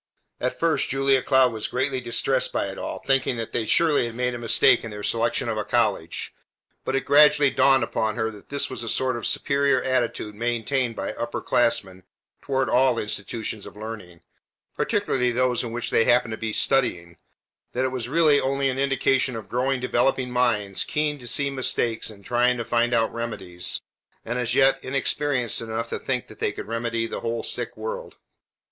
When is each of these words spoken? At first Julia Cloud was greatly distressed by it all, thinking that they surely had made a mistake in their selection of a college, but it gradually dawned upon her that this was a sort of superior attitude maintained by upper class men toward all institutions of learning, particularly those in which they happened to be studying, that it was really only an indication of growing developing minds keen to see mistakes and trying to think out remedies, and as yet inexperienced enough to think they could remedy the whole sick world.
At 0.39 0.57
first 0.57 0.89
Julia 0.89 1.21
Cloud 1.21 1.53
was 1.53 1.67
greatly 1.67 2.01
distressed 2.01 2.51
by 2.51 2.65
it 2.69 2.79
all, 2.79 3.03
thinking 3.05 3.37
that 3.37 3.51
they 3.51 3.67
surely 3.67 4.07
had 4.07 4.15
made 4.15 4.33
a 4.33 4.39
mistake 4.39 4.83
in 4.83 4.89
their 4.89 5.03
selection 5.03 5.47
of 5.47 5.57
a 5.59 5.63
college, 5.63 6.33
but 6.83 6.95
it 6.95 7.05
gradually 7.05 7.51
dawned 7.51 7.83
upon 7.83 8.15
her 8.15 8.31
that 8.31 8.49
this 8.49 8.67
was 8.67 8.81
a 8.81 8.89
sort 8.89 9.15
of 9.15 9.27
superior 9.27 9.79
attitude 9.83 10.33
maintained 10.33 10.95
by 10.95 11.13
upper 11.13 11.39
class 11.39 11.83
men 11.83 12.01
toward 12.41 12.67
all 12.67 12.97
institutions 12.97 13.67
of 13.67 13.77
learning, 13.77 14.21
particularly 14.75 15.29
those 15.31 15.61
in 15.61 15.71
which 15.71 15.91
they 15.91 16.05
happened 16.05 16.31
to 16.31 16.35
be 16.37 16.51
studying, 16.51 17.17
that 17.73 17.85
it 17.85 17.89
was 17.91 18.09
really 18.09 18.41
only 18.41 18.69
an 18.71 18.79
indication 18.79 19.35
of 19.35 19.47
growing 19.49 19.79
developing 19.79 20.31
minds 20.31 20.83
keen 20.83 21.19
to 21.19 21.27
see 21.27 21.51
mistakes 21.51 22.09
and 22.09 22.25
trying 22.25 22.57
to 22.57 22.65
think 22.65 22.91
out 22.91 23.13
remedies, 23.13 23.83
and 24.25 24.39
as 24.39 24.55
yet 24.55 24.83
inexperienced 24.83 25.61
enough 25.61 25.89
to 25.89 25.99
think 25.99 26.25
they 26.25 26.51
could 26.51 26.65
remedy 26.65 27.05
the 27.05 27.19
whole 27.19 27.43
sick 27.43 27.77
world. 27.77 28.17